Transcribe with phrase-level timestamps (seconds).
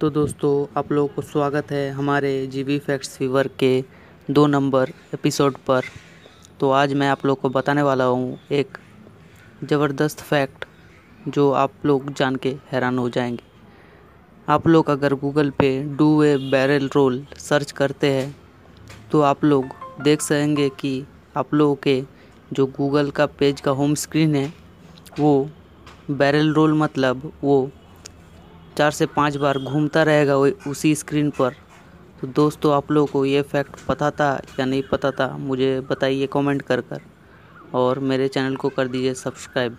[0.00, 3.84] तो दोस्तों, आप लोगों को स्वागत है हमारे जीवी फैक्ट्स फीवर के
[4.30, 5.84] दो नंबर एपिसोड पर।
[6.60, 8.78] तो आज मैं आप लोग को बताने वाला हूँ एक
[9.64, 10.64] ज़बरदस्त फैक्ट
[11.28, 13.42] जो आप लोग जान के हैरान हो जाएँगे।
[14.48, 18.36] आप लोग अगर गूगल पे do a barrel roll search करते हैं
[19.12, 21.04] तो आप लोग देख सकेंगे कि
[21.36, 22.02] आप लोगों के
[22.52, 24.52] जो गूगल का पेज का होम स्क्रीन है,
[25.20, 25.50] वो
[26.10, 27.70] बैरल रोल मतलब वो
[28.78, 30.36] चार से पाँच बार घूमता रहेगा
[30.70, 31.54] उसी स्क्रीन पर।
[32.20, 36.26] तो दोस्तों, आप लोगों को ये फैक्ट पता था या नहीं पता था, मुझे बताइए
[36.26, 37.00] कमेंट कर कर।
[37.74, 39.76] और मेरे चैनल को कर दीजिए सब्सक्राइब